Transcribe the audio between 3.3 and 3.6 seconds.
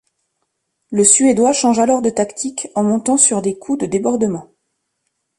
des